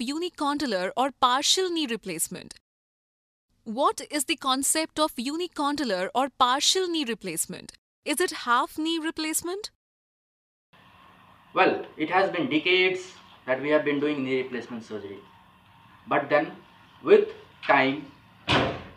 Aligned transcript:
unicondylar 0.00 0.90
or 0.96 1.12
partial 1.12 1.70
knee 1.70 1.86
replacement? 1.86 2.54
What 3.64 4.00
is 4.10 4.24
the 4.24 4.36
concept 4.36 4.98
of 4.98 5.14
unicondylar 5.14 6.08
or 6.14 6.30
partial 6.30 6.88
knee 6.88 7.04
replacement? 7.04 7.72
Is 8.04 8.20
it 8.20 8.30
half 8.30 8.78
knee 8.78 8.98
replacement? 8.98 9.70
Well, 11.54 11.84
it 11.96 12.10
has 12.10 12.30
been 12.30 12.48
decades 12.48 13.12
that 13.46 13.60
we 13.60 13.70
have 13.70 13.84
been 13.84 14.00
doing 14.00 14.24
knee 14.24 14.42
replacement 14.42 14.84
surgery. 14.84 15.18
But 16.08 16.28
then, 16.30 16.52
with 17.02 17.28
time, 17.66 18.10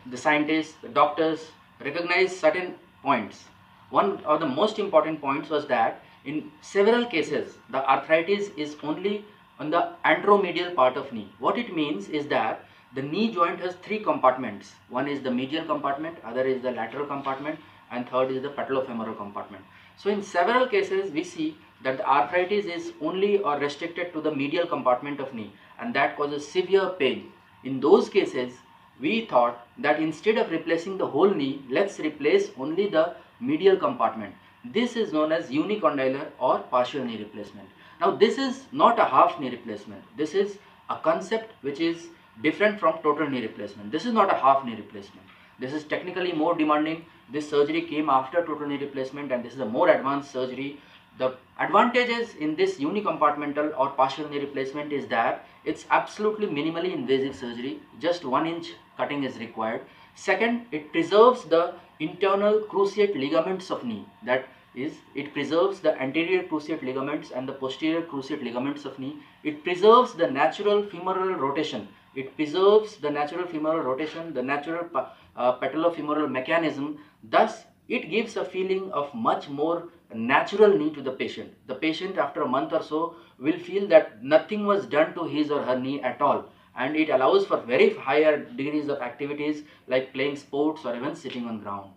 the 0.05 0.17
scientists, 0.17 0.75
the 0.81 0.89
doctors 0.89 1.51
recognized 1.79 2.37
certain 2.37 2.75
points. 3.01 3.43
One 3.89 4.23
of 4.25 4.39
the 4.39 4.47
most 4.47 4.79
important 4.79 5.21
points 5.21 5.49
was 5.49 5.67
that 5.67 6.03
in 6.25 6.51
several 6.61 7.05
cases, 7.05 7.57
the 7.69 7.87
arthritis 7.89 8.49
is 8.55 8.77
only 8.81 9.25
on 9.59 9.69
the 9.69 9.93
anteromedial 10.05 10.73
part 10.75 10.97
of 10.97 11.11
knee. 11.11 11.31
What 11.39 11.57
it 11.57 11.75
means 11.75 12.09
is 12.09 12.27
that 12.27 12.65
the 12.95 13.01
knee 13.01 13.31
joint 13.31 13.59
has 13.59 13.75
three 13.75 13.99
compartments. 13.99 14.73
One 14.89 15.07
is 15.07 15.21
the 15.21 15.31
medial 15.31 15.65
compartment, 15.65 16.17
other 16.23 16.43
is 16.43 16.61
the 16.61 16.71
lateral 16.71 17.05
compartment, 17.05 17.59
and 17.91 18.07
third 18.07 18.31
is 18.31 18.41
the 18.41 18.49
patellofemoral 18.49 19.17
compartment. 19.17 19.63
So 19.97 20.09
in 20.09 20.21
several 20.21 20.67
cases, 20.67 21.11
we 21.11 21.23
see 21.23 21.57
that 21.83 21.97
the 21.97 22.07
arthritis 22.07 22.65
is 22.65 22.93
only 23.01 23.39
or 23.39 23.57
restricted 23.57 24.13
to 24.13 24.21
the 24.21 24.33
medial 24.33 24.65
compartment 24.65 25.19
of 25.19 25.33
knee 25.33 25.51
and 25.79 25.93
that 25.93 26.15
causes 26.17 26.47
severe 26.47 26.89
pain. 26.99 27.31
In 27.63 27.79
those 27.79 28.09
cases, 28.09 28.53
we 28.99 29.25
thought 29.25 29.67
that 29.79 29.99
instead 29.99 30.37
of 30.37 30.51
replacing 30.51 30.97
the 30.97 31.07
whole 31.07 31.29
knee, 31.29 31.63
let's 31.69 31.99
replace 31.99 32.51
only 32.57 32.87
the 32.89 33.15
medial 33.39 33.75
compartment. 33.75 34.33
This 34.65 34.95
is 34.95 35.11
known 35.11 35.31
as 35.31 35.49
unicondylar 35.49 36.27
or 36.39 36.59
partial 36.59 37.03
knee 37.03 37.17
replacement. 37.17 37.67
Now 38.01 38.11
this 38.11 38.37
is 38.37 38.65
not 38.71 38.99
a 38.99 39.05
half 39.05 39.39
knee 39.39 39.49
replacement. 39.49 40.03
This 40.17 40.33
is 40.33 40.57
a 40.89 40.97
concept 40.97 41.53
which 41.61 41.79
is 41.79 42.07
different 42.41 42.79
from 42.79 42.99
total 43.03 43.29
knee 43.29 43.41
replacement. 43.41 43.91
This 43.91 44.05
is 44.05 44.13
not 44.13 44.33
a 44.33 44.37
half 44.37 44.65
knee 44.65 44.75
replacement. 44.75 45.25
This 45.59 45.73
is 45.73 45.83
technically 45.83 46.31
more 46.31 46.55
demanding. 46.55 47.05
This 47.31 47.49
surgery 47.49 47.81
came 47.83 48.09
after 48.09 48.45
total 48.45 48.67
knee 48.67 48.77
replacement 48.77 49.31
and 49.31 49.45
this 49.45 49.53
is 49.53 49.59
a 49.59 49.65
more 49.65 49.89
advanced 49.89 50.31
surgery. 50.31 50.79
The 51.19 51.35
advantages 51.59 52.33
in 52.35 52.55
this 52.55 52.79
unicompartmental 52.79 53.77
or 53.77 53.89
partial 53.89 54.27
knee 54.29 54.39
replacement 54.39 54.91
is 54.91 55.07
that 55.07 55.45
it's 55.63 55.85
absolutely 55.91 56.47
minimally 56.47 56.93
invasive 56.93 57.35
surgery. 57.35 57.79
Just 57.99 58.25
one 58.25 58.47
inch 58.47 58.69
cutting 58.97 59.23
is 59.23 59.37
required. 59.37 59.81
Second, 60.15 60.65
it 60.71 60.91
preserves 60.91 61.43
the 61.45 61.75
internal 61.99 62.61
cruciate 62.61 63.15
ligaments 63.15 63.69
of 63.69 63.83
knee. 63.83 64.05
That 64.23 64.47
is, 64.75 64.97
it 65.15 65.33
preserves 65.33 65.79
the 65.79 65.99
anterior 66.01 66.43
cruciate 66.43 66.83
ligaments 66.83 67.31
and 67.31 67.47
the 67.47 67.53
posterior 67.53 68.01
cruciate 68.01 68.43
ligaments 68.43 68.85
of 68.85 68.97
knee. 68.99 69.17
It 69.43 69.63
preserves 69.63 70.13
the 70.13 70.29
natural 70.29 70.83
femoral 70.83 71.35
rotation. 71.35 71.87
It 72.15 72.35
preserves 72.35 72.97
the 72.97 73.09
natural 73.09 73.47
femoral 73.47 73.81
rotation, 73.81 74.33
the 74.33 74.43
natural 74.43 74.89
uh, 75.35 75.57
patellofemoral 75.59 76.29
mechanism. 76.29 76.99
Thus, 77.23 77.65
it 77.87 78.09
gives 78.09 78.37
a 78.37 78.45
feeling 78.45 78.91
of 78.91 79.13
much 79.13 79.49
more 79.49 79.89
natural 80.13 80.77
knee 80.77 80.93
to 80.93 81.01
the 81.01 81.11
patient. 81.11 81.53
The 81.67 81.75
patient 81.75 82.17
after 82.17 82.41
a 82.41 82.47
month 82.47 82.73
or 82.73 82.83
so 82.83 83.15
will 83.39 83.57
feel 83.59 83.87
that 83.87 84.23
nothing 84.23 84.65
was 84.65 84.85
done 84.85 85.13
to 85.15 85.25
his 85.25 85.51
or 85.51 85.63
her 85.63 85.79
knee 85.79 86.01
at 86.01 86.21
all 86.21 86.45
and 86.75 86.95
it 86.95 87.09
allows 87.09 87.45
for 87.45 87.57
very 87.57 87.93
higher 87.95 88.37
degrees 88.37 88.89
of 88.89 89.01
activities 89.01 89.63
like 89.87 90.13
playing 90.13 90.35
sports 90.35 90.85
or 90.85 90.95
even 90.95 91.15
sitting 91.15 91.45
on 91.45 91.59
ground. 91.59 91.91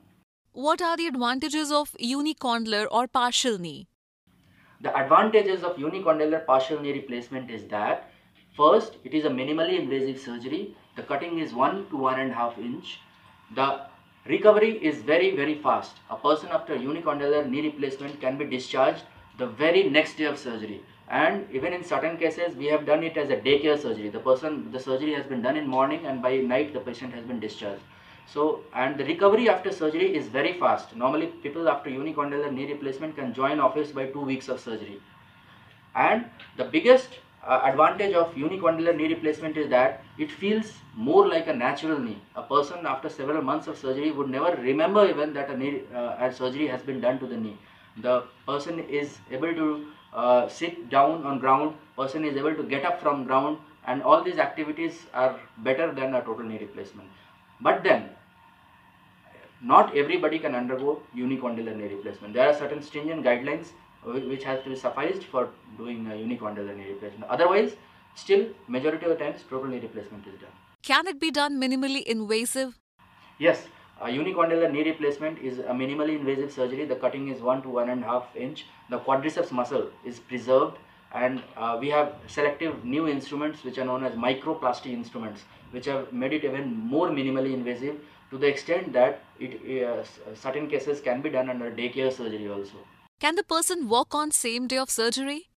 What 0.57 0.81
are 0.81 0.97
the 0.97 1.07
advantages 1.07 1.71
of 1.71 1.95
unicondylar 2.03 2.87
or 2.91 3.07
partial 3.07 3.59
knee? 3.59 3.89
The 4.81 4.97
advantages 4.97 5.63
of 5.63 5.77
unicondylar 5.77 6.47
partial 6.47 6.81
knee 6.81 6.93
replacement 6.93 7.51
is 7.51 7.67
that 7.67 8.11
first 8.57 8.97
it 9.05 9.13
is 9.13 9.27
a 9.27 9.29
minimally 9.29 9.79
invasive 9.79 10.19
surgery. 10.19 10.75
The 10.97 11.03
cutting 11.03 11.41
is 11.41 11.53
1 11.53 11.91
to 11.91 11.97
1.5 11.99 12.57
inch. 12.57 13.01
The 13.55 13.83
recovery 14.25 14.83
is 14.83 15.03
very 15.03 15.37
very 15.37 15.57
fast. 15.57 15.99
A 16.09 16.17
person 16.17 16.49
after 16.49 16.75
unicondylar 16.75 17.47
knee 17.51 17.61
replacement 17.61 18.19
can 18.23 18.39
be 18.39 18.47
discharged 18.47 19.03
the 19.37 19.49
very 19.49 19.83
next 19.91 20.17
day 20.17 20.25
of 20.25 20.39
surgery 20.39 20.81
and 21.11 21.45
even 21.53 21.75
in 21.75 21.85
certain 21.85 22.17
cases 22.17 22.57
we 22.57 22.65
have 22.65 22.87
done 22.87 23.05
it 23.05 23.19
as 23.19 23.29
a 23.29 23.37
daycare 23.37 23.79
surgery 23.79 24.09
the 24.09 24.25
person 24.31 24.73
the 24.73 24.81
surgery 24.81 25.13
has 25.13 25.27
been 25.27 25.43
done 25.43 25.59
in 25.59 25.69
morning 25.69 26.07
and 26.07 26.23
by 26.23 26.39
night 26.39 26.73
the 26.73 26.81
patient 26.81 27.13
has 27.13 27.27
been 27.27 27.39
discharged 27.39 27.83
so 28.27 28.65
and 28.75 28.99
the 28.99 29.05
recovery 29.05 29.49
after 29.49 29.73
surgery 29.73 30.15
is 30.17 30.27
very 30.27 30.55
fast. 30.55 30.95
Normally 30.97 31.27
people 31.27 31.69
after 31.69 31.91
unicondylar 31.91 32.53
knee 32.53 32.67
replacement 32.73 33.17
can 33.17 33.33
join 33.33 33.61
office 33.61 33.93
by 33.93 34.07
two 34.07 34.21
weeks 34.21 34.49
of 34.49 34.61
surgery. 34.61 35.01
And 35.95 36.27
the 36.57 36.65
biggest 36.65 37.09
uh, 37.47 37.61
advantage 37.65 38.15
of 38.15 38.35
unicondylar 38.35 38.97
knee 38.97 39.09
replacement 39.09 39.57
is 39.57 39.71
that 39.71 40.03
it 40.19 40.31
feels 40.31 40.73
more 40.95 41.29
like 41.29 41.47
a 41.47 41.55
natural 41.55 41.99
knee. 41.99 42.19
A 42.35 42.43
person 42.43 42.85
after 42.85 43.09
several 43.09 43.43
months 43.43 43.69
of 43.69 43.79
surgery 43.79 44.11
would 44.11 44.29
never 44.29 44.57
remember 44.61 45.09
even 45.09 45.33
that 45.35 45.49
a 45.51 45.57
knee 45.57 45.83
uh, 45.95 46.17
a 46.19 46.33
surgery 46.33 46.67
has 46.67 46.83
been 46.83 47.01
done 47.01 47.19
to 47.21 47.27
the 47.27 47.37
knee. 47.37 47.57
The 48.03 48.25
person 48.47 48.81
is 48.81 49.19
able 49.31 49.55
to 49.55 49.87
uh, 50.13 50.49
sit 50.49 50.91
down 50.91 51.25
on 51.25 51.39
ground, 51.39 51.77
person 51.97 52.25
is 52.25 52.37
able 52.37 52.55
to 52.55 52.63
get 52.65 52.85
up 52.85 53.01
from 53.01 53.25
ground 53.25 53.59
and 53.87 54.03
all 54.03 54.23
these 54.23 54.39
activities 54.39 55.07
are 55.15 55.39
better 55.59 55.93
than 55.93 56.15
a 56.15 56.23
total 56.23 56.45
knee 56.45 56.59
replacement. 56.59 57.09
But 57.61 57.83
then, 57.83 58.11
not 59.63 59.97
everybody 59.97 60.39
can 60.39 60.55
undergo 60.55 61.03
unicondylar 61.17 61.77
knee 61.77 61.89
replacement. 61.89 62.35
There 62.35 62.49
are 62.49 62.55
certain 62.55 62.83
stringent 62.83 63.25
guidelines 63.25 63.69
which 64.05 64.45
has 64.45 64.63
to 64.65 64.71
be 64.71 64.77
sufficed 64.77 65.25
for 65.25 65.49
doing 65.79 66.07
a 66.07 66.11
unicondylar 66.11 66.77
knee 66.77 66.91
replacement. 66.91 67.25
Otherwise, 67.31 67.77
still 68.15 68.47
majority 68.69 69.07
of 69.07 69.11
the 69.11 69.25
times 69.25 69.43
total 69.49 69.69
knee 69.69 69.81
replacement 69.81 70.27
is 70.27 70.35
done. 70.41 70.51
Can 70.83 71.07
it 71.07 71.19
be 71.19 71.31
done 71.31 71.61
minimally 71.61 72.03
invasive? 72.05 72.79
Yes, 73.39 73.67
a 74.01 74.07
unicondylar 74.07 74.71
knee 74.71 74.85
replacement 74.85 75.39
is 75.39 75.59
a 75.59 75.73
minimally 75.73 76.19
invasive 76.21 76.53
surgery. 76.53 76.85
The 76.85 76.97
cutting 76.97 77.29
is 77.29 77.41
1 77.41 77.63
to 77.63 77.69
1.5 77.69 78.25
inch. 78.37 78.67
The 78.91 79.01
quadriceps 79.01 79.51
muscle 79.51 79.91
is 80.05 80.21
preserved 80.21 80.77
and 81.25 81.43
uh, 81.57 81.77
we 81.81 81.89
have 81.89 82.15
selective 82.27 82.85
new 82.85 83.09
instruments 83.09 83.65
which 83.65 83.79
are 83.79 83.85
known 83.85 84.05
as 84.05 84.15
microplasty 84.15 84.93
instruments 84.93 85.45
which 85.71 85.87
have 85.87 86.13
made 86.13 86.33
it 86.33 86.45
even 86.45 86.69
more 86.95 87.09
minimally 87.09 87.53
invasive 87.55 87.97
to 88.31 88.39
the 88.39 88.47
extent 88.47 88.93
that 88.93 89.23
it 89.39 89.85
uh, 89.87 90.05
certain 90.35 90.69
cases 90.69 91.01
can 91.01 91.23
be 91.23 91.31
done 91.31 91.49
under 91.49 91.71
daycare 91.71 92.13
surgery 92.13 92.49
also. 92.49 92.79
Can 93.21 93.35
the 93.35 93.43
person 93.43 93.89
walk 93.89 94.15
on 94.15 94.31
same 94.31 94.67
day 94.67 94.79
of 94.79 94.91
surgery? 94.91 95.49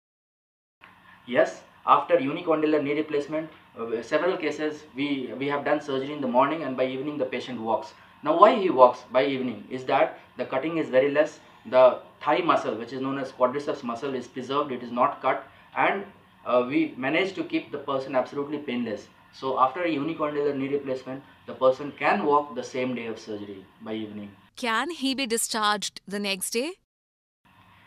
Yes, 1.27 1.63
after 1.87 2.17
unicondylar 2.17 2.83
knee 2.83 2.95
replacement, 2.95 3.51
uh, 3.79 4.03
several 4.03 4.37
cases 4.37 4.85
we, 4.95 5.33
we 5.39 5.47
have 5.49 5.65
done 5.65 5.81
surgery 5.81 6.13
in 6.13 6.21
the 6.21 6.29
morning 6.29 6.63
and 6.63 6.77
by 6.77 6.87
evening 6.87 7.19
the 7.19 7.27
patient 7.27 7.61
walks. 7.61 7.95
Now 8.23 8.39
why 8.39 8.55
he 8.57 8.71
walks 8.71 9.01
by 9.13 9.25
evening 9.25 9.67
is 9.71 9.85
that 9.87 10.19
the 10.37 10.45
cutting 10.45 10.79
is 10.79 10.89
very 10.89 11.11
less, 11.11 11.41
the 11.71 12.01
thigh 12.21 12.39
muscle 12.39 12.75
which 12.75 12.93
is 12.93 13.01
known 13.01 13.19
as 13.19 13.33
quadriceps 13.33 13.83
muscle 13.83 14.15
is 14.15 14.27
preserved, 14.27 14.73
it 14.73 14.83
is 14.83 14.91
not 14.91 15.21
cut 15.23 15.47
and 15.77 16.05
uh, 16.47 16.65
we 16.67 16.95
managed 16.97 17.34
to 17.37 17.45
keep 17.45 17.71
the 17.71 17.79
person 17.79 18.15
absolutely 18.15 18.59
painless. 18.59 19.09
So 19.33 19.61
after 19.61 19.83
a 19.84 19.89
unicondylar 19.89 20.56
knee 20.56 20.69
replacement, 20.69 21.23
the 21.47 21.55
person 21.55 21.93
can 21.99 22.25
walk 22.25 22.55
the 22.55 22.65
same 22.65 22.95
day 22.95 23.06
of 23.06 23.19
surgery 23.19 23.65
by 23.83 23.95
evening. 23.95 24.31
Can 24.56 24.91
he 24.91 25.15
be 25.15 25.27
discharged 25.27 26.01
the 26.09 26.19
next 26.19 26.51
day? 26.51 26.73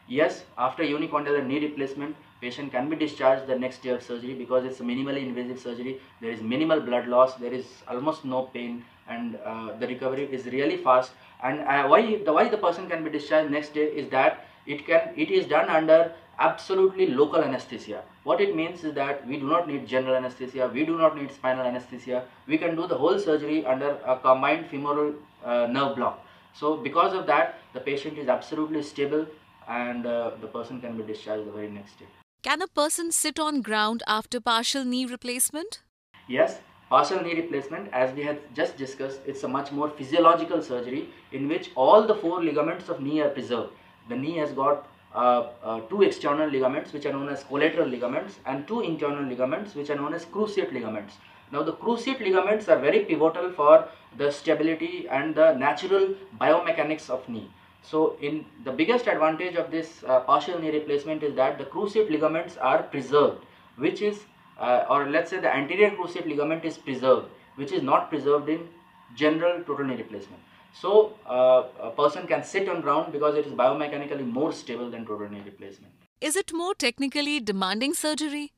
Yes, 0.07 0.43
after 0.57 0.83
unicondylar 0.83 1.45
knee 1.45 1.59
replacement, 1.59 2.15
patient 2.41 2.71
can 2.71 2.89
be 2.89 2.95
discharged 2.95 3.47
the 3.47 3.57
next 3.57 3.83
day 3.83 3.89
of 3.89 4.03
surgery 4.03 4.33
because 4.33 4.65
it's 4.65 4.79
a 4.79 4.83
minimally 4.83 5.23
invasive 5.27 5.59
surgery. 5.59 5.99
There 6.19 6.31
is 6.31 6.41
minimal 6.41 6.81
blood 6.81 7.07
loss, 7.07 7.35
there 7.35 7.53
is 7.53 7.65
almost 7.87 8.25
no 8.25 8.43
pain 8.53 8.83
and 9.07 9.37
uh, 9.45 9.77
the 9.79 9.87
recovery 9.87 10.27
is 10.31 10.45
really 10.45 10.77
fast. 10.77 11.11
And 11.43 11.61
uh, 11.61 11.87
why 11.87 12.01
the 12.25 12.33
why 12.33 12.47
the 12.49 12.57
person 12.57 12.89
can 12.89 13.03
be 13.03 13.11
discharged 13.11 13.51
next 13.51 13.73
day 13.73 13.85
is 13.85 14.09
that 14.09 14.45
it 14.65 14.85
can 14.85 15.13
it 15.15 15.31
is 15.31 15.45
done 15.45 15.69
under 15.69 16.13
absolutely 16.39 17.07
local 17.07 17.43
anesthesia. 17.43 18.01
What 18.23 18.41
it 18.41 18.55
means 18.55 18.83
is 18.83 18.93
that 18.95 19.27
we 19.27 19.37
do 19.37 19.47
not 19.47 19.67
need 19.67 19.87
general 19.87 20.15
anesthesia. 20.15 20.69
We 20.73 20.85
do 20.85 20.97
not 20.97 21.17
need 21.17 21.31
spinal 21.31 21.65
anesthesia. 21.65 22.23
We 22.47 22.57
can 22.57 22.75
do 22.75 22.87
the 22.87 22.97
whole 22.97 23.19
surgery 23.19 23.65
under 23.65 23.91
a 24.05 24.17
combined 24.17 24.67
femoral 24.67 25.13
uh, 25.43 25.67
nerve 25.67 25.95
block. 25.95 26.25
So 26.53 26.77
because 26.77 27.13
of 27.13 27.27
that 27.27 27.59
the 27.73 27.79
patient 27.79 28.17
is 28.17 28.27
absolutely 28.27 28.81
stable 28.83 29.27
and 29.67 30.05
uh, 30.05 30.31
the 30.41 30.47
person 30.47 30.81
can 30.81 30.97
be 30.97 31.03
discharged 31.03 31.47
the 31.47 31.51
very 31.51 31.69
next 31.69 31.99
day 31.99 32.07
can 32.41 32.61
a 32.61 32.67
person 32.67 33.11
sit 33.11 33.39
on 33.39 33.61
ground 33.61 34.03
after 34.07 34.39
partial 34.39 34.85
knee 34.85 35.05
replacement 35.05 35.81
yes 36.27 36.59
Partial 36.91 37.21
knee 37.21 37.35
replacement, 37.35 37.87
as 37.93 38.13
we 38.13 38.21
had 38.21 38.39
just 38.53 38.75
discussed, 38.75 39.21
it's 39.25 39.43
a 39.43 39.47
much 39.47 39.71
more 39.71 39.89
physiological 39.89 40.61
surgery 40.61 41.07
in 41.31 41.47
which 41.47 41.71
all 41.73 42.05
the 42.05 42.15
four 42.15 42.43
ligaments 42.43 42.89
of 42.89 42.99
knee 42.99 43.21
are 43.21 43.29
preserved. 43.29 43.69
The 44.09 44.17
knee 44.17 44.35
has 44.39 44.51
got 44.51 44.89
uh, 45.15 45.47
uh, 45.63 45.79
two 45.87 46.01
external 46.01 46.49
ligaments 46.49 46.91
which 46.91 47.05
are 47.05 47.13
known 47.13 47.29
as 47.29 47.45
collateral 47.45 47.87
ligaments 47.87 48.39
and 48.45 48.67
two 48.67 48.81
internal 48.81 49.23
ligaments 49.23 49.73
which 49.73 49.89
are 49.89 49.95
known 49.95 50.13
as 50.13 50.25
cruciate 50.25 50.73
ligaments. 50.73 51.15
Now 51.53 51.63
the 51.63 51.71
cruciate 51.71 52.19
ligaments 52.19 52.67
are 52.67 52.77
very 52.77 53.05
pivotal 53.05 53.53
for 53.53 53.87
the 54.17 54.29
stability 54.29 55.07
and 55.07 55.33
the 55.33 55.53
natural 55.53 56.13
biomechanics 56.41 57.09
of 57.09 57.29
knee. 57.29 57.49
So 57.83 58.17
in 58.21 58.45
the 58.63 58.71
biggest 58.71 59.07
advantage 59.07 59.55
of 59.55 59.71
this 59.71 60.03
uh, 60.07 60.19
partial 60.21 60.59
knee 60.59 60.71
replacement 60.71 61.23
is 61.23 61.35
that 61.35 61.57
the 61.57 61.65
cruciate 61.65 62.09
ligaments 62.09 62.57
are 62.57 62.83
preserved 62.83 63.43
which 63.77 64.01
is 64.01 64.25
uh, 64.59 64.85
or 64.89 65.09
let's 65.09 65.29
say 65.29 65.39
the 65.39 65.53
anterior 65.53 65.89
cruciate 65.91 66.27
ligament 66.27 66.63
is 66.65 66.77
preserved, 66.77 67.27
which 67.55 67.71
is 67.71 67.81
not 67.81 68.09
preserved 68.09 68.49
in 68.49 68.67
general 69.15 69.63
total 69.63 69.85
knee 69.85 69.95
replacement. 69.95 70.41
So 70.73 71.13
uh, 71.27 71.63
a 71.81 71.89
person 71.91 72.27
can 72.27 72.43
sit 72.43 72.69
on 72.69 72.81
ground 72.81 73.11
because 73.11 73.35
it 73.35 73.45
is 73.45 73.53
biomechanically 73.53 74.25
more 74.25 74.53
stable 74.53 74.89
than 74.89 75.05
total 75.05 75.29
knee 75.29 75.41
replacement. 75.43 75.93
Is 76.21 76.35
it 76.35 76.53
more 76.53 76.75
technically 76.75 77.39
demanding 77.39 77.93
surgery? 77.93 78.51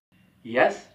Yes, 0.44 0.88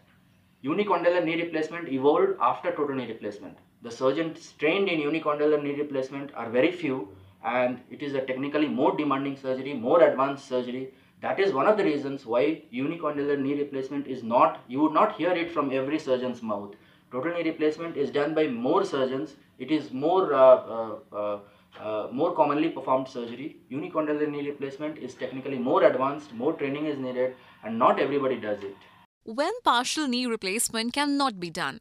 unicondylar 0.62 1.24
knee 1.24 1.40
replacement 1.42 1.88
evolved 1.88 2.36
after 2.40 2.70
total 2.72 2.94
knee 2.94 3.06
replacement. 3.06 3.56
The 3.82 3.90
surgeons 3.90 4.52
trained 4.58 4.88
in 4.88 5.00
unicondylar 5.00 5.62
knee 5.62 5.74
replacement 5.74 6.34
are 6.34 6.50
very 6.50 6.70
few 6.70 7.08
and 7.44 7.80
it 7.90 8.02
is 8.02 8.14
a 8.14 8.20
technically 8.20 8.68
more 8.68 8.96
demanding 8.96 9.36
surgery, 9.36 9.74
more 9.74 10.02
advanced 10.02 10.48
surgery. 10.48 10.92
That 11.20 11.40
is 11.40 11.52
one 11.52 11.66
of 11.66 11.76
the 11.76 11.84
reasons 11.84 12.24
why 12.26 12.62
unicondylar 12.72 13.38
knee 13.40 13.54
replacement 13.54 14.06
is 14.06 14.22
not, 14.22 14.60
you 14.68 14.80
would 14.80 14.92
not 14.92 15.16
hear 15.16 15.32
it 15.32 15.50
from 15.50 15.72
every 15.72 15.98
surgeon's 15.98 16.42
mouth. 16.42 16.74
Total 17.10 17.32
knee 17.32 17.42
replacement 17.42 17.96
is 17.96 18.10
done 18.10 18.34
by 18.34 18.46
more 18.46 18.84
surgeons. 18.84 19.36
It 19.58 19.70
is 19.70 19.92
more 19.92 20.34
uh, 20.34 20.38
uh, 20.38 20.98
uh, 21.12 21.38
uh, 21.80 22.08
more 22.12 22.34
commonly 22.34 22.68
performed 22.68 23.08
surgery. 23.08 23.56
Unicondylar 23.70 24.30
knee 24.30 24.46
replacement 24.46 24.98
is 24.98 25.14
technically 25.14 25.58
more 25.58 25.82
advanced, 25.84 26.32
more 26.32 26.52
training 26.52 26.86
is 26.86 26.98
needed, 26.98 27.34
and 27.64 27.78
not 27.78 27.98
everybody 27.98 28.36
does 28.36 28.62
it. 28.62 28.76
When 29.24 29.52
partial 29.62 30.08
knee 30.08 30.26
replacement 30.26 30.92
cannot 30.92 31.38
be 31.40 31.50
done? 31.50 31.80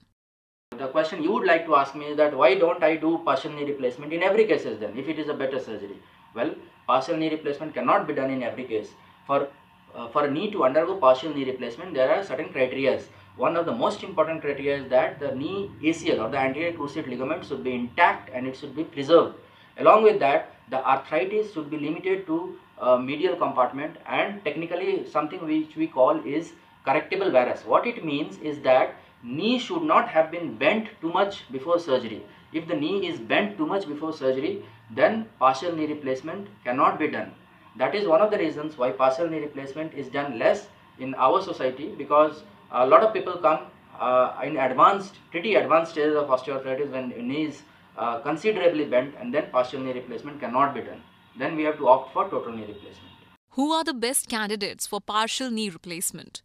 The 0.78 0.88
question 0.90 1.24
you 1.24 1.32
would 1.32 1.48
like 1.48 1.66
to 1.66 1.76
ask 1.76 1.96
me 1.96 2.06
is 2.06 2.18
that 2.18 2.38
why 2.38 2.54
don't 2.54 2.84
I 2.84 2.98
do 2.98 3.20
partial 3.26 3.52
knee 3.52 3.64
replacement 3.64 4.14
in 4.14 4.22
every 4.22 4.46
case 4.46 4.64
then 4.64 4.96
if 4.96 5.08
it 5.08 5.18
is 5.18 5.28
a 5.28 5.34
better 5.34 5.60
surgery? 5.60 5.98
Well, 6.36 6.54
partial 6.86 7.18
knee 7.18 7.30
replacement 7.30 7.74
cannot 7.74 8.06
be 8.06 8.14
done 8.14 8.30
in 8.30 8.44
every 8.44 8.66
case. 8.66 8.90
For 9.26 9.48
uh, 9.96 10.08
for 10.10 10.26
a 10.26 10.32
knee 10.32 10.52
to 10.52 10.66
undergo 10.66 10.98
partial 10.98 11.34
knee 11.34 11.46
replacement, 11.46 11.96
there 11.96 12.12
are 12.12 12.24
certain 12.24 12.50
criteria. 12.50 13.00
One 13.38 13.56
of 13.56 13.66
the 13.66 13.72
most 13.72 14.04
important 14.04 14.42
criteria 14.42 14.78
is 14.84 14.90
that 14.90 15.20
the 15.20 15.34
knee 15.34 15.72
ACL 15.82 16.24
or 16.26 16.30
the 16.30 16.38
anterior 16.38 16.74
cruciate 16.74 17.08
ligament 17.08 17.46
should 17.46 17.64
be 17.64 17.74
intact 17.74 18.30
and 18.34 18.46
it 18.46 18.56
should 18.56 18.76
be 18.76 18.84
preserved. 18.84 19.36
Along 19.80 20.04
with 20.04 20.20
that, 20.20 20.54
the 20.70 20.86
arthritis 20.86 21.54
should 21.54 21.72
be 21.72 21.80
limited 21.80 22.28
to 22.28 22.60
uh, 22.80 22.98
medial 22.98 23.36
compartment 23.36 23.96
and 24.06 24.44
technically 24.44 25.10
something 25.10 25.44
which 25.48 25.76
we 25.76 25.88
call 25.88 26.24
is 26.24 26.54
correctable 26.86 27.32
varus. 27.32 27.66
What 27.66 27.88
it 27.88 28.06
means 28.06 28.38
is 28.40 28.60
that 28.62 28.96
knee 29.24 29.60
should 29.60 29.84
not 29.84 30.08
have 30.10 30.32
been 30.32 30.58
bent 30.58 30.90
too 31.02 31.10
much 31.10 31.52
before 31.52 31.80
surgery. 31.80 32.24
If 32.54 32.68
the 32.68 32.76
knee 32.76 33.08
is 33.08 33.20
bent 33.20 33.58
too 33.58 33.66
much 33.66 33.88
before 33.88 34.14
surgery, 34.14 34.64
then 34.96 35.28
partial 35.40 35.76
knee 35.76 35.86
replacement 35.88 36.48
cannot 36.64 36.98
be 37.00 37.08
done. 37.08 37.34
That 37.78 37.94
is 37.94 38.08
one 38.08 38.22
of 38.22 38.32
the 38.32 38.38
reasons 38.38 38.78
why 38.78 38.92
partial 38.92 39.30
knee 39.30 39.40
replacement 39.40 39.94
is 39.94 40.08
done 40.08 40.40
less 40.40 40.68
in 41.00 41.14
our 41.16 41.42
society 41.42 41.94
because 41.98 42.44
a 42.72 42.86
lot 42.86 43.04
of 43.04 43.14
people 43.14 43.38
come 43.38 43.68
uh, 44.00 44.40
in 44.44 44.58
advanced, 44.58 45.16
pretty 45.32 45.56
advanced 45.56 45.92
stages 45.92 46.16
of 46.16 46.28
osteoarthritis 46.28 46.92
when 46.92 47.10
knee 47.10 47.46
is 47.46 47.62
uh, 47.98 48.20
considerably 48.20 48.86
bent 48.86 49.14
and 49.20 49.34
then 49.34 49.50
partial 49.52 49.80
knee 49.80 49.94
replacement 49.94 50.40
cannot 50.40 50.74
be 50.74 50.82
done. 50.82 51.02
Then 51.38 51.56
we 51.56 51.64
have 51.64 51.78
to 51.78 51.88
opt 51.88 52.14
for 52.14 52.30
total 52.30 52.54
knee 52.54 52.66
replacement. 52.66 53.14
Who 53.52 53.72
are 53.72 53.84
the 53.84 53.94
best 53.94 54.28
candidates 54.30 54.88
for 54.88 55.02
partial 55.02 55.50
knee 55.52 55.70
replacement? 55.70 56.42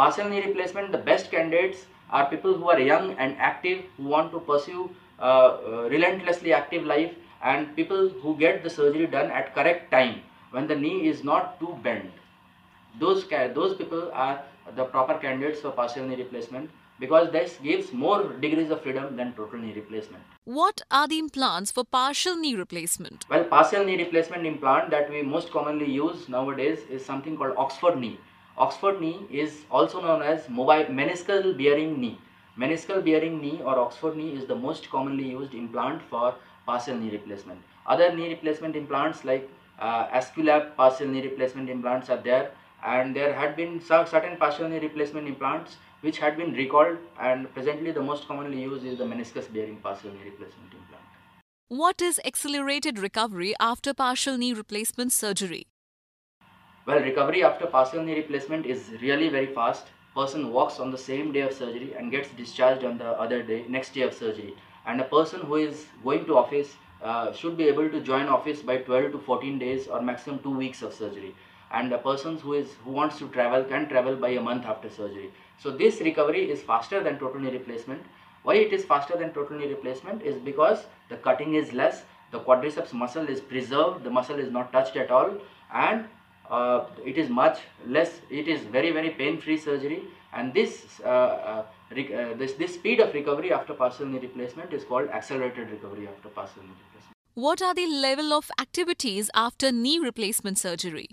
Partial 0.00 0.30
knee 0.30 0.40
replacement, 0.40 0.92
the 0.92 0.98
best 1.06 1.30
candidates 1.30 1.84
are 2.10 2.24
people 2.30 2.54
who 2.54 2.70
are 2.70 2.80
young 2.80 3.12
and 3.18 3.36
active, 3.36 3.84
who 3.98 4.04
want 4.04 4.32
to 4.32 4.40
pursue 4.40 4.88
uh, 5.18 5.22
uh, 5.22 5.88
relentlessly 5.90 6.54
active 6.54 6.84
life 6.84 7.12
and 7.42 7.76
people 7.76 8.08
who 8.08 8.34
get 8.38 8.64
the 8.64 8.70
surgery 8.70 9.06
done 9.06 9.30
at 9.30 9.54
correct 9.54 9.90
time 9.90 10.22
when 10.52 10.66
the 10.66 10.74
knee 10.74 11.06
is 11.06 11.22
not 11.22 11.60
too 11.60 11.78
bent. 11.82 12.10
Those, 12.98 13.26
those 13.28 13.76
people 13.76 14.10
are 14.14 14.40
the 14.74 14.84
proper 14.84 15.18
candidates 15.18 15.60
for 15.60 15.70
partial 15.70 16.06
knee 16.06 16.16
replacement 16.16 16.70
because 16.98 17.30
this 17.30 17.58
gives 17.62 17.92
more 17.92 18.22
degrees 18.40 18.70
of 18.70 18.80
freedom 18.80 19.16
than 19.16 19.34
total 19.34 19.58
knee 19.58 19.74
replacement. 19.74 20.22
What 20.44 20.80
are 20.90 21.08
the 21.08 21.18
implants 21.18 21.72
for 21.72 21.84
partial 21.84 22.36
knee 22.36 22.54
replacement? 22.54 23.26
Well, 23.28 23.44
partial 23.44 23.84
knee 23.84 23.98
replacement 23.98 24.46
implant 24.46 24.90
that 24.92 25.10
we 25.10 25.20
most 25.20 25.50
commonly 25.50 25.92
use 25.92 26.26
nowadays 26.26 26.78
is 26.88 27.04
something 27.04 27.36
called 27.36 27.52
Oxford 27.58 27.98
knee. 27.98 28.18
Oxford 28.58 29.00
knee 29.00 29.26
is 29.30 29.64
also 29.70 30.00
known 30.00 30.22
as 30.22 30.48
mobile 30.48 30.84
meniscal 30.86 31.56
bearing 31.56 32.00
knee. 32.00 32.18
Meniscal 32.58 33.04
bearing 33.04 33.40
knee 33.40 33.60
or 33.64 33.78
Oxford 33.78 34.16
knee 34.16 34.32
is 34.34 34.46
the 34.46 34.54
most 34.54 34.90
commonly 34.90 35.28
used 35.30 35.54
implant 35.54 36.02
for 36.02 36.34
partial 36.66 36.96
knee 36.96 37.10
replacement. 37.10 37.60
Other 37.86 38.14
knee 38.14 38.28
replacement 38.28 38.76
implants 38.76 39.24
like 39.24 39.48
uh, 39.78 40.08
Aesculap 40.08 40.76
partial 40.76 41.08
knee 41.08 41.22
replacement 41.22 41.70
implants 41.70 42.10
are 42.10 42.18
there 42.18 42.50
and 42.84 43.14
there 43.14 43.32
had 43.32 43.56
been 43.56 43.80
certain 43.80 44.36
partial 44.36 44.68
knee 44.68 44.78
replacement 44.78 45.26
implants 45.26 45.76
which 46.02 46.18
had 46.18 46.36
been 46.36 46.52
recalled 46.52 46.98
and 47.20 47.52
presently 47.54 47.92
the 47.92 48.02
most 48.02 48.26
commonly 48.26 48.60
used 48.60 48.84
is 48.84 48.98
the 48.98 49.04
meniscus 49.04 49.52
bearing 49.52 49.76
partial 49.76 50.10
knee 50.10 50.24
replacement 50.24 50.72
implant. 50.72 51.04
What 51.68 52.02
is 52.02 52.20
accelerated 52.24 52.98
recovery 52.98 53.54
after 53.60 53.94
partial 53.94 54.36
knee 54.36 54.52
replacement 54.52 55.12
surgery? 55.12 55.66
Well, 56.90 57.02
recovery 57.02 57.44
after 57.44 57.66
partial 57.66 58.02
knee 58.02 58.16
replacement 58.16 58.66
is 58.66 58.90
really 59.00 59.28
very 59.28 59.46
fast. 59.46 59.86
Person 60.12 60.52
walks 60.52 60.80
on 60.80 60.90
the 60.90 60.98
same 60.98 61.30
day 61.30 61.42
of 61.42 61.52
surgery 61.52 61.94
and 61.96 62.10
gets 62.10 62.30
discharged 62.30 62.82
on 62.82 62.98
the 62.98 63.10
other 63.10 63.44
day, 63.44 63.64
next 63.68 63.94
day 63.94 64.00
of 64.00 64.12
surgery. 64.12 64.56
And 64.84 65.00
a 65.00 65.04
person 65.04 65.42
who 65.42 65.54
is 65.54 65.86
going 66.02 66.24
to 66.24 66.36
office 66.36 66.74
uh, 67.00 67.32
should 67.32 67.56
be 67.56 67.68
able 67.68 67.88
to 67.90 68.00
join 68.00 68.26
office 68.26 68.60
by 68.60 68.78
12 68.78 69.12
to 69.12 69.18
14 69.20 69.56
days 69.60 69.86
or 69.86 70.02
maximum 70.02 70.40
2 70.40 70.50
weeks 70.50 70.82
of 70.82 70.92
surgery 70.92 71.32
and 71.70 71.92
a 71.92 71.98
person 71.98 72.36
who 72.38 72.54
is 72.54 72.74
who 72.84 72.90
wants 72.90 73.20
to 73.20 73.28
travel 73.28 73.62
can 73.62 73.88
travel 73.88 74.16
by 74.16 74.30
a 74.30 74.40
month 74.40 74.66
after 74.66 74.90
surgery 74.90 75.30
so 75.62 75.70
this 75.70 76.00
recovery 76.00 76.44
is 76.50 76.60
faster 76.60 77.00
than 77.04 77.20
total 77.20 77.40
knee 77.40 77.52
replacement 77.52 78.02
why 78.42 78.56
it 78.66 78.72
is 78.72 78.84
faster 78.84 79.16
than 79.16 79.32
total 79.32 79.56
knee 79.56 79.68
replacement 79.74 80.22
is 80.22 80.44
because 80.50 80.86
the 81.08 81.18
cutting 81.28 81.54
is 81.54 81.72
less 81.72 82.02
the 82.32 82.40
quadriceps 82.40 82.92
muscle 82.92 83.34
is 83.36 83.40
preserved 83.40 84.02
the 84.08 84.16
muscle 84.18 84.40
is 84.46 84.50
not 84.50 84.72
touched 84.72 84.96
at 84.96 85.12
all 85.18 85.36
and 85.72 86.08
uh, 86.50 86.84
it 87.04 87.16
is 87.16 87.28
much 87.28 87.60
less 87.86 88.20
it 88.30 88.48
is 88.48 88.60
very 88.62 88.90
very 88.90 89.10
pain 89.10 89.40
free 89.40 89.56
surgery 89.56 90.02
and 90.32 90.52
this 90.54 91.00
uh, 91.04 91.08
uh, 91.08 91.64
uh, 91.92 92.34
this 92.42 92.52
this 92.54 92.74
speed 92.74 93.00
of 93.00 93.14
recovery 93.14 93.52
after 93.52 93.74
partial 93.74 94.06
knee 94.06 94.18
replacement 94.18 94.72
is 94.72 94.84
called 94.84 95.08
accelerated 95.20 95.70
recovery 95.70 96.08
after 96.08 96.28
partial 96.28 96.62
knee 96.62 96.76
replacement 96.84 97.16
what 97.46 97.62
are 97.62 97.74
the 97.74 97.86
level 97.86 98.32
of 98.32 98.50
activities 98.60 99.30
after 99.34 99.72
knee 99.72 99.98
replacement 99.98 100.58
surgery 100.58 101.08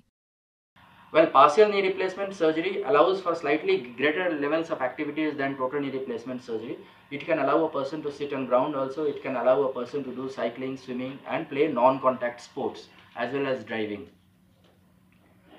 well, 1.13 1.28
partial 1.28 1.69
knee 1.69 1.81
replacement 1.83 2.36
surgery 2.36 2.83
allows 2.83 3.22
for 3.22 3.33
slightly 3.33 3.78
greater 3.95 4.30
levels 4.30 4.69
of 4.69 4.81
activities 4.81 5.38
than 5.38 5.56
total 5.56 5.80
knee 5.80 5.90
replacement 5.90 6.44
surgery. 6.44 6.78
It 7.12 7.25
can 7.25 7.40
allow 7.40 7.64
a 7.64 7.69
person 7.69 8.04
to 8.04 8.11
sit 8.11 8.33
on 8.33 8.45
ground 8.45 8.76
also, 8.76 9.06
it 9.06 9.23
can 9.23 9.38
allow 9.38 9.64
a 9.64 9.73
person 9.73 10.04
to 10.04 10.14
do 10.14 10.30
cycling, 10.30 10.76
swimming 10.76 11.18
and 11.26 11.47
play 11.47 11.69
non-contact 11.69 12.42
sports 12.42 12.90
as 13.16 13.33
well 13.33 13.47
as 13.47 13.64
driving. 13.64 14.09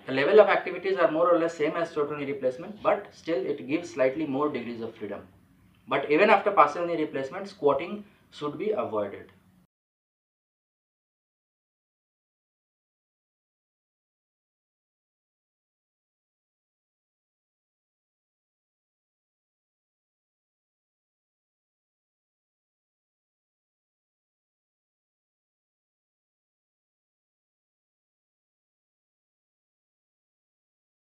The 0.09 0.15
level 0.15 0.41
of 0.41 0.49
activities 0.49 0.97
are 0.97 1.11
more 1.11 1.31
or 1.31 1.39
less 1.39 1.55
same 1.55 1.77
as 1.77 1.93
total 1.93 2.17
knee 2.17 2.25
replacement 2.25 2.83
but 2.83 3.15
still 3.15 3.45
it 3.45 3.69
gives 3.69 3.91
slightly 3.91 4.25
more 4.25 4.49
degrees 4.49 4.81
of 4.81 4.95
freedom. 4.95 5.29
But 5.87 6.11
even 6.11 6.31
after 6.31 6.51
partial 6.51 6.87
knee 6.87 6.97
replacement, 6.97 7.47
squatting 7.47 8.07
should 8.31 8.57
be 8.57 8.71
avoided. 8.71 9.31